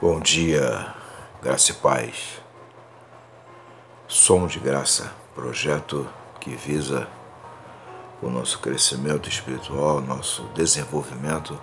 Bom 0.00 0.20
dia, 0.20 0.94
graça 1.42 1.72
e 1.72 1.74
paz. 1.74 2.40
Som 4.06 4.46
de 4.46 4.60
Graça, 4.60 5.12
projeto 5.34 6.08
que 6.40 6.54
visa 6.54 7.08
o 8.22 8.30
nosso 8.30 8.60
crescimento 8.60 9.28
espiritual, 9.28 10.00
nosso 10.00 10.44
desenvolvimento 10.54 11.60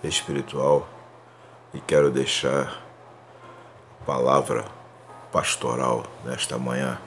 espiritual 0.00 0.88
e 1.74 1.80
quero 1.80 2.08
deixar 2.08 2.80
palavra 4.06 4.64
pastoral 5.32 6.04
nesta 6.24 6.56
manhã. 6.56 7.00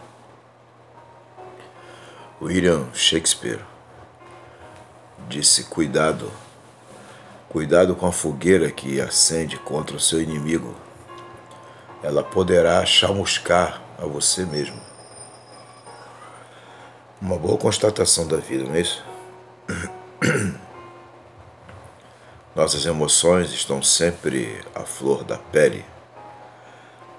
William 2.42 2.94
Shakespeare 2.94 3.62
disse: 5.30 5.64
Cuidado 5.70 6.30
Cuidado 7.52 7.98
com 7.98 8.08
a 8.08 8.14
fogueira 8.14 8.72
que 8.72 9.02
acende 9.02 9.58
contra 9.58 9.98
o 9.98 10.00
seu 10.00 10.22
inimigo. 10.22 10.74
Ela 12.02 12.24
poderá 12.24 12.86
chamuscar 12.86 13.82
a 13.98 14.06
você 14.06 14.46
mesmo. 14.46 14.80
Uma 17.22 17.38
boa 17.38 17.58
constatação 17.58 18.26
da 18.26 18.38
vida, 18.38 18.64
não 18.64 18.74
é 18.74 18.80
isso? 18.80 19.04
Nossas 22.56 22.86
emoções 22.86 23.52
estão 23.52 23.84
sempre 23.84 24.64
à 24.74 24.86
flor 24.86 25.26
da 25.26 25.38
pele, 25.38 25.84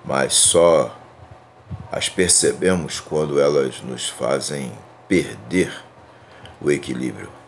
mas 0.03 0.33
só 0.33 0.97
as 1.91 2.09
percebemos 2.09 3.01
quando 3.01 3.39
elas 3.39 3.83
nos 3.83 4.09
fazem 4.09 4.73
perder 5.07 5.71
o 6.59 6.71
equilíbrio. 6.71 7.42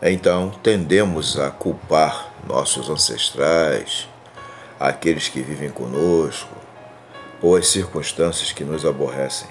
Então 0.00 0.50
tendemos 0.62 1.38
a 1.38 1.50
culpar 1.50 2.30
nossos 2.46 2.90
ancestrais, 2.90 4.08
aqueles 4.78 5.28
que 5.28 5.40
vivem 5.40 5.70
conosco, 5.70 6.54
ou 7.40 7.56
as 7.56 7.68
circunstâncias 7.68 8.52
que 8.52 8.62
nos 8.62 8.84
aborrecem. 8.84 9.48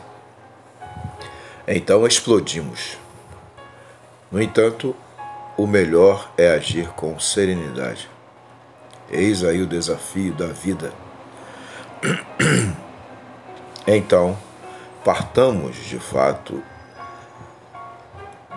Então 1.67 2.05
explodimos. 2.05 2.97
No 4.31 4.41
entanto, 4.41 4.95
o 5.57 5.65
melhor 5.65 6.31
é 6.37 6.49
agir 6.49 6.89
com 6.89 7.19
serenidade. 7.19 8.09
Eis 9.09 9.43
aí 9.43 9.61
o 9.61 9.67
desafio 9.67 10.33
da 10.33 10.47
vida. 10.47 10.93
Então, 13.87 14.35
partamos 15.03 15.75
de 15.75 15.99
fato 15.99 16.63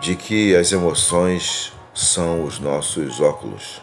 de 0.01 0.17
que 0.17 0.57
as 0.57 0.73
emoções 0.73 1.75
são 1.99 2.45
os 2.45 2.61
nossos 2.61 3.21
óculos. 3.21 3.83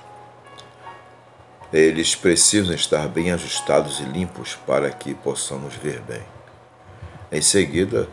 Eles 1.74 2.16
precisam 2.16 2.74
estar 2.74 3.10
bem 3.10 3.34
ajustados 3.34 4.00
e 4.00 4.04
limpos 4.04 4.56
para 4.66 4.90
que 4.90 5.14
possamos 5.14 5.76
ver 5.76 6.00
bem. 6.00 6.24
Em 7.30 7.42
seguida, 7.42 8.08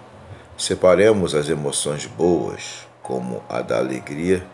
separemos 0.58 1.36
as 1.36 1.48
emoções 1.48 2.04
boas, 2.04 2.84
como 3.00 3.44
a 3.48 3.62
da 3.62 3.78
alegria, 3.78 4.44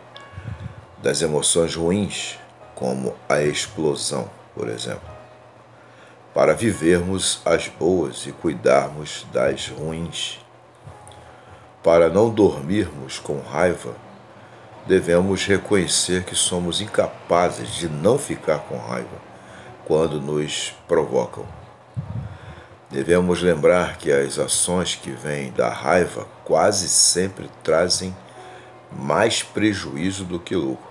das 0.99 1.23
emoções 1.23 1.73
ruins, 1.73 2.37
como 2.75 3.15
a 3.27 3.41
explosão, 3.41 4.29
por 4.53 4.69
exemplo, 4.69 5.09
para 6.31 6.53
vivermos 6.53 7.41
as 7.43 7.67
boas 7.67 8.27
e 8.27 8.31
cuidarmos 8.31 9.25
das 9.33 9.67
ruins. 9.67 10.39
Para 11.81 12.07
não 12.07 12.29
dormirmos 12.29 13.17
com 13.17 13.39
raiva, 13.39 13.95
devemos 14.85 15.45
reconhecer 15.45 16.23
que 16.23 16.35
somos 16.35 16.81
incapazes 16.81 17.69
de 17.75 17.87
não 17.87 18.17
ficar 18.17 18.59
com 18.59 18.77
raiva 18.77 19.29
quando 19.85 20.19
nos 20.21 20.73
provocam. 20.87 21.45
Devemos 22.89 23.41
lembrar 23.41 23.97
que 23.97 24.11
as 24.11 24.39
ações 24.39 24.95
que 24.95 25.11
vêm 25.11 25.51
da 25.51 25.69
raiva 25.69 26.27
quase 26.43 26.89
sempre 26.89 27.49
trazem 27.63 28.15
mais 28.91 29.43
prejuízo 29.43 30.25
do 30.25 30.39
que 30.39 30.55
lucro. 30.55 30.89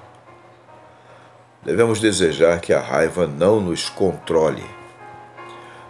Devemos 1.65 2.01
desejar 2.01 2.61
que 2.61 2.73
a 2.73 2.81
raiva 2.81 3.27
não 3.27 3.61
nos 3.61 3.89
controle. 3.89 4.65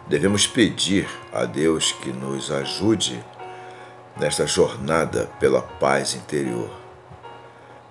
Devemos 0.07 0.47
pedir 0.47 1.07
a 1.31 1.45
Deus 1.45 1.93
que 1.93 2.11
nos 2.11 2.51
ajude 2.51 3.23
nesta 4.19 4.47
jornada 4.47 5.29
pela 5.39 5.61
paz 5.61 6.15
interior. 6.15 6.78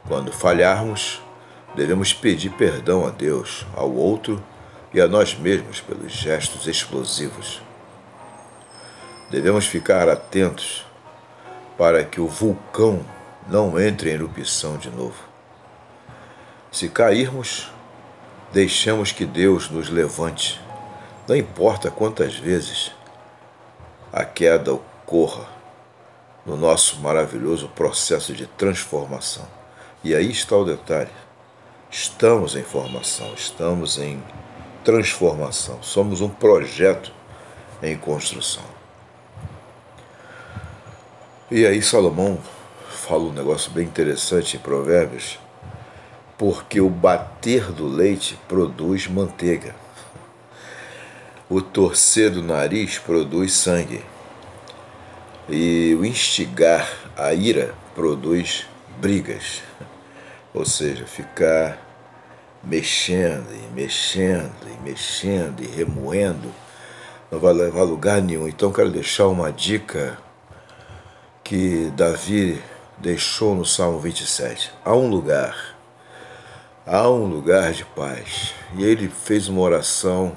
Quando 0.08 0.32
falharmos, 0.32 1.22
devemos 1.76 2.14
pedir 2.14 2.52
perdão 2.52 3.06
a 3.06 3.10
Deus, 3.10 3.66
ao 3.76 3.92
outro 3.92 4.42
e 4.94 5.02
a 5.02 5.08
nós 5.08 5.36
mesmos 5.36 5.82
pelos 5.82 6.14
gestos 6.14 6.66
explosivos. 6.66 7.62
Devemos 9.30 9.68
ficar 9.68 10.08
atentos 10.08 10.86
para 11.78 12.06
que 12.06 12.22
o 12.22 12.28
vulcão 12.28 13.06
não 13.50 13.80
entre 13.80 14.10
em 14.10 14.14
erupção 14.14 14.78
de 14.78 14.90
novo. 14.90 15.22
Se 16.72 16.88
cairmos, 16.88 17.70
deixemos 18.54 19.12
que 19.12 19.26
Deus 19.26 19.70
nos 19.70 19.90
levante. 19.90 20.62
Não 21.28 21.36
importa 21.36 21.92
quantas 21.92 22.36
vezes 22.36 22.92
a 24.12 24.24
queda 24.24 24.74
ocorra 24.74 25.46
no 26.46 26.56
nosso 26.56 27.00
maravilhoso 27.02 27.68
processo 27.70 28.34
de 28.34 28.48
transformação. 28.48 29.46
E 30.04 30.14
aí 30.14 30.30
está 30.30 30.56
o 30.56 30.64
detalhe. 30.64 31.10
Estamos 31.90 32.56
em 32.56 32.64
formação, 32.64 33.34
estamos 33.36 33.98
em 33.98 34.22
transformação, 34.84 35.82
somos 35.82 36.22
um 36.22 36.30
projeto 36.30 37.12
em 37.82 37.98
construção. 37.98 38.64
E 41.50 41.66
aí 41.66 41.82
Salomão 41.82 42.40
fala 42.90 43.24
um 43.24 43.34
negócio 43.34 43.72
bem 43.72 43.86
interessante 43.86 44.58
em 44.58 44.60
Provérbios, 44.60 45.40
porque 46.38 46.80
o 46.80 46.90
bater 46.90 47.72
do 47.72 47.88
leite 47.88 48.38
produz 48.48 49.08
manteiga, 49.08 49.76
o 51.50 51.62
torcer 51.62 52.30
do 52.32 52.44
nariz 52.44 53.00
produz 53.00 53.54
sangue, 53.54 54.04
e 55.50 55.96
o 55.98 56.06
instigar 56.06 56.88
a 57.16 57.34
ira 57.34 57.74
produz 57.96 58.66
brigas. 59.00 59.62
Ou 60.58 60.66
seja, 60.66 61.06
ficar 61.06 61.78
mexendo 62.64 63.46
e 63.54 63.76
mexendo 63.76 64.56
e 64.66 64.84
mexendo 64.84 65.62
e 65.62 65.68
remoendo 65.68 66.52
não 67.30 67.40
vai 67.40 67.54
levar 67.54 67.82
a 67.82 67.84
lugar 67.84 68.24
nenhum. 68.24 68.48
Então 68.48 68.72
quero 68.72 68.90
deixar 68.90 69.28
uma 69.28 69.52
dica 69.52 70.18
que 71.44 71.92
Davi 71.96 72.60
deixou 72.98 73.54
no 73.54 73.66
Salmo 73.66 74.00
27. 74.00 74.74
Há 74.84 74.96
um 74.96 75.08
lugar, 75.08 75.76
há 76.88 77.08
um 77.08 77.28
lugar 77.28 77.72
de 77.74 77.86
paz. 77.86 78.56
E 78.76 78.84
ele 78.84 79.10
fez 79.10 79.48
uma 79.48 79.62
oração 79.62 80.36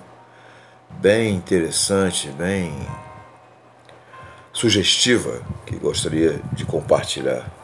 bem 0.90 1.34
interessante, 1.34 2.28
bem 2.28 2.86
sugestiva, 4.52 5.40
que 5.64 5.76
gostaria 5.76 6.42
de 6.52 6.66
compartilhar. 6.66 7.59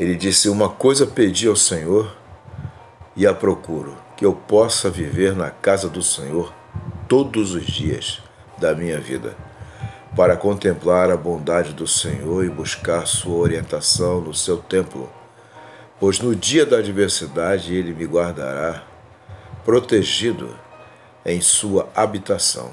Ele 0.00 0.16
disse: 0.16 0.48
Uma 0.48 0.70
coisa 0.70 1.06
pedi 1.06 1.46
ao 1.46 1.54
Senhor 1.54 2.16
e 3.14 3.26
a 3.26 3.34
procuro, 3.34 3.94
que 4.16 4.24
eu 4.24 4.32
possa 4.32 4.88
viver 4.88 5.36
na 5.36 5.50
casa 5.50 5.90
do 5.90 6.02
Senhor 6.02 6.54
todos 7.06 7.52
os 7.52 7.66
dias 7.66 8.22
da 8.56 8.74
minha 8.74 8.98
vida, 8.98 9.36
para 10.16 10.38
contemplar 10.38 11.10
a 11.10 11.18
bondade 11.18 11.74
do 11.74 11.86
Senhor 11.86 12.46
e 12.46 12.48
buscar 12.48 13.06
sua 13.06 13.36
orientação 13.36 14.22
no 14.22 14.32
seu 14.32 14.56
templo. 14.56 15.06
Pois 16.00 16.18
no 16.18 16.34
dia 16.34 16.64
da 16.64 16.78
adversidade 16.78 17.74
ele 17.74 17.92
me 17.92 18.06
guardará, 18.06 18.82
protegido 19.66 20.56
em 21.26 21.42
sua 21.42 21.90
habitação. 21.94 22.70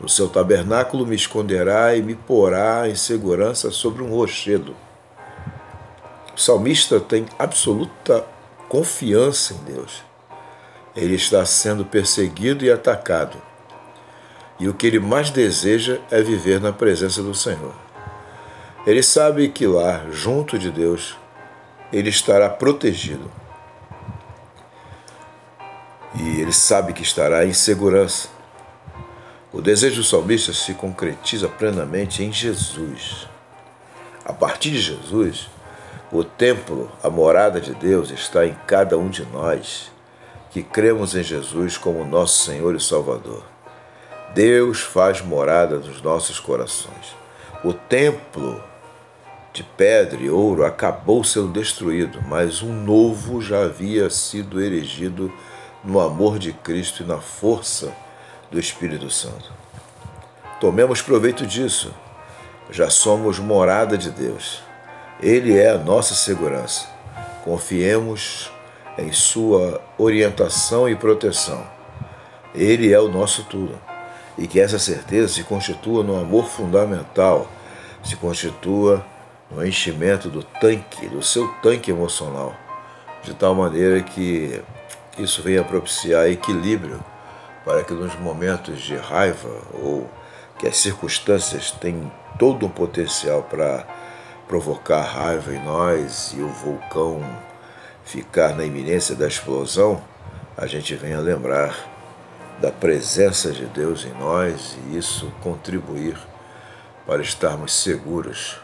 No 0.00 0.08
seu 0.08 0.30
tabernáculo 0.30 1.06
me 1.06 1.14
esconderá 1.14 1.94
e 1.94 2.00
me 2.00 2.14
porá 2.14 2.88
em 2.88 2.94
segurança 2.94 3.70
sobre 3.70 4.02
um 4.02 4.08
rochedo 4.08 4.74
o 6.38 6.40
salmista 6.40 7.00
tem 7.00 7.26
absoluta 7.36 8.24
confiança 8.68 9.54
em 9.54 9.74
Deus. 9.74 10.04
Ele 10.94 11.16
está 11.16 11.44
sendo 11.44 11.84
perseguido 11.84 12.64
e 12.64 12.70
atacado. 12.70 13.36
E 14.60 14.68
o 14.68 14.74
que 14.74 14.86
ele 14.86 15.00
mais 15.00 15.30
deseja 15.30 15.98
é 16.12 16.22
viver 16.22 16.60
na 16.60 16.72
presença 16.72 17.24
do 17.24 17.34
Senhor. 17.34 17.74
Ele 18.86 19.02
sabe 19.02 19.48
que 19.48 19.66
lá, 19.66 20.06
junto 20.12 20.56
de 20.56 20.70
Deus, 20.70 21.16
ele 21.92 22.08
estará 22.08 22.48
protegido. 22.48 23.28
E 26.14 26.40
ele 26.40 26.52
sabe 26.52 26.92
que 26.92 27.02
estará 27.02 27.44
em 27.44 27.52
segurança. 27.52 28.28
O 29.52 29.60
desejo 29.60 30.02
do 30.02 30.04
salmista 30.04 30.52
se 30.52 30.72
concretiza 30.74 31.48
plenamente 31.48 32.22
em 32.22 32.32
Jesus. 32.32 33.26
A 34.24 34.32
partir 34.32 34.70
de 34.70 34.80
Jesus, 34.80 35.48
o 36.10 36.24
templo, 36.24 36.90
a 37.02 37.10
morada 37.10 37.60
de 37.60 37.74
Deus, 37.74 38.10
está 38.10 38.46
em 38.46 38.56
cada 38.66 38.96
um 38.96 39.08
de 39.08 39.24
nós. 39.26 39.90
que 40.50 40.62
cremos 40.62 41.14
em 41.14 41.22
Jesus 41.22 41.76
como 41.76 42.04
nosso 42.06 42.44
Senhor 42.44 42.74
e 42.74 42.80
Salvador. 42.80 43.42
Deus 44.34 44.80
faz 44.80 45.20
morada 45.20 45.76
nos 45.76 46.00
nossos 46.00 46.40
corações. 46.40 47.14
O 47.62 47.74
templo 47.74 48.62
de 49.52 49.62
pedra 49.62 50.20
e 50.20 50.30
ouro 50.30 50.64
acabou 50.64 51.22
sendo 51.22 51.48
destruído, 51.48 52.22
mas 52.26 52.62
um 52.62 52.72
novo 52.72 53.42
já 53.42 53.62
havia 53.62 54.08
sido 54.08 54.60
erigido 54.60 55.32
no 55.84 56.00
amor 56.00 56.38
de 56.38 56.52
Cristo 56.52 57.02
e 57.02 57.06
na 57.06 57.18
força 57.18 57.92
do 58.50 58.58
Espírito 58.58 59.10
Santo. 59.10 59.52
Tomemos 60.60 61.02
proveito 61.02 61.46
disso. 61.46 61.94
Já 62.70 62.90
somos 62.90 63.38
morada 63.38 63.96
de 63.96 64.10
Deus. 64.10 64.62
Ele 65.20 65.58
é 65.58 65.70
a 65.70 65.78
nossa 65.78 66.14
segurança. 66.14 66.86
Confiemos 67.44 68.52
em 68.96 69.12
Sua 69.12 69.80
orientação 69.96 70.88
e 70.88 70.94
proteção. 70.94 71.66
Ele 72.54 72.92
é 72.92 73.00
o 73.00 73.08
nosso 73.08 73.44
tudo. 73.44 73.78
E 74.36 74.46
que 74.46 74.60
essa 74.60 74.78
certeza 74.78 75.34
se 75.34 75.42
constitua 75.42 76.04
no 76.04 76.18
amor 76.18 76.46
fundamental, 76.46 77.48
se 78.04 78.14
constitua 78.14 79.04
no 79.50 79.66
enchimento 79.66 80.28
do 80.28 80.42
tanque, 80.42 81.08
do 81.08 81.22
seu 81.22 81.48
tanque 81.62 81.90
emocional, 81.90 82.54
de 83.22 83.34
tal 83.34 83.54
maneira 83.54 84.00
que 84.00 84.62
isso 85.18 85.42
venha 85.42 85.64
propiciar 85.64 86.28
equilíbrio 86.28 87.02
para 87.64 87.82
que 87.82 87.92
nos 87.92 88.14
momentos 88.20 88.80
de 88.80 88.96
raiva 88.96 89.50
ou 89.82 90.08
que 90.58 90.66
as 90.66 90.76
circunstâncias 90.76 91.72
têm 91.72 92.10
todo 92.38 92.66
um 92.66 92.68
potencial 92.68 93.42
para 93.42 93.84
provocar 94.48 95.02
raiva 95.02 95.52
em 95.54 95.62
nós 95.62 96.32
e 96.36 96.40
o 96.40 96.48
vulcão 96.48 97.22
ficar 98.04 98.54
na 98.56 98.64
iminência 98.64 99.14
da 99.14 99.28
explosão, 99.28 100.02
a 100.56 100.66
gente 100.66 100.94
venha 100.94 101.20
lembrar 101.20 101.76
da 102.58 102.72
presença 102.72 103.52
de 103.52 103.66
Deus 103.66 104.04
em 104.04 104.14
nós 104.14 104.76
e 104.86 104.96
isso 104.96 105.30
contribuir 105.42 106.18
para 107.06 107.22
estarmos 107.22 107.72
seguros 107.72 108.58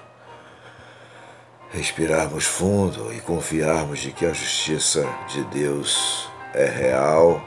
respirarmos 1.75 2.44
fundo 2.44 3.12
e 3.12 3.20
confiarmos 3.20 3.98
de 3.98 4.12
que 4.12 4.25
a 4.25 4.32
justiça 4.32 5.04
de 5.26 5.42
Deus 5.46 6.28
é 6.54 6.66
real 6.66 7.42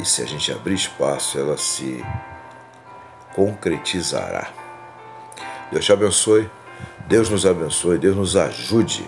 e 0.00 0.04
se 0.04 0.22
a 0.22 0.26
gente 0.26 0.50
abrir 0.50 0.74
espaço 0.74 1.38
ela 1.38 1.58
se 1.58 2.02
concretizará. 3.34 4.48
Deus 5.70 5.84
te 5.84 5.92
abençoe, 5.92 6.50
Deus 7.06 7.28
nos 7.28 7.44
abençoe, 7.44 7.98
Deus 7.98 8.16
nos 8.16 8.36
ajude 8.36 9.06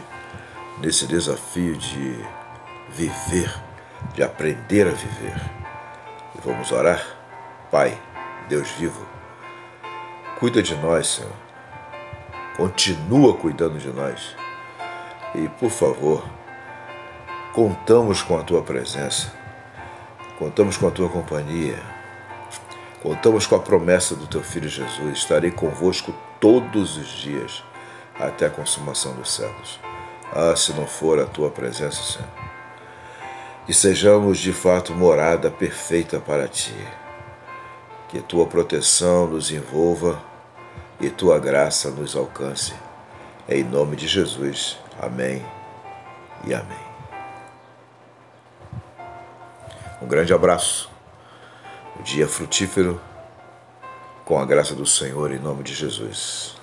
nesse 0.78 1.06
desafio 1.06 1.76
de 1.76 2.16
viver, 2.90 3.52
de 4.14 4.22
aprender 4.22 4.86
a 4.86 4.90
viver. 4.90 5.40
E 6.34 6.40
vamos 6.44 6.70
orar? 6.72 7.04
Pai, 7.70 7.98
Deus 8.48 8.70
vivo, 8.72 9.04
cuida 10.38 10.62
de 10.62 10.74
nós, 10.76 11.06
Senhor 11.06 11.46
continua 12.56 13.34
cuidando 13.34 13.78
de 13.78 13.88
nós. 13.88 14.34
E, 15.34 15.48
por 15.48 15.70
favor, 15.70 16.24
contamos 17.52 18.22
com 18.22 18.38
a 18.38 18.42
tua 18.42 18.62
presença, 18.62 19.32
contamos 20.38 20.76
com 20.76 20.88
a 20.88 20.90
tua 20.90 21.08
companhia, 21.08 21.78
contamos 23.02 23.46
com 23.46 23.56
a 23.56 23.60
promessa 23.60 24.14
do 24.14 24.26
teu 24.26 24.42
filho 24.42 24.68
Jesus: 24.68 25.18
estarei 25.18 25.50
convosco 25.50 26.14
todos 26.40 26.96
os 26.96 27.08
dias 27.08 27.62
até 28.18 28.46
a 28.46 28.50
consumação 28.50 29.14
dos 29.14 29.32
séculos. 29.34 29.80
Ah, 30.32 30.54
se 30.56 30.72
não 30.72 30.86
for 30.86 31.20
a 31.20 31.26
tua 31.26 31.50
presença, 31.50 32.02
Senhor. 32.02 32.28
Que 33.66 33.74
sejamos 33.74 34.38
de 34.38 34.52
fato 34.52 34.94
morada 34.94 35.50
perfeita 35.50 36.20
para 36.20 36.48
ti. 36.48 36.76
Que 38.08 38.20
tua 38.20 38.46
proteção 38.46 39.26
nos 39.26 39.50
envolva 39.50 40.22
e 41.00 41.10
tua 41.10 41.38
graça 41.38 41.90
nos 41.90 42.16
alcance. 42.16 42.74
Em 43.48 43.64
nome 43.64 43.96
de 43.96 44.06
Jesus. 44.06 44.78
Amém 45.00 45.44
e 46.44 46.54
amém. 46.54 46.86
Um 50.00 50.06
grande 50.06 50.32
abraço. 50.32 50.90
Um 51.98 52.02
dia 52.02 52.28
frutífero 52.28 53.00
com 54.24 54.38
a 54.38 54.44
graça 54.44 54.74
do 54.74 54.84
Senhor 54.84 55.32
em 55.32 55.38
nome 55.38 55.62
de 55.62 55.74
Jesus. 55.74 56.56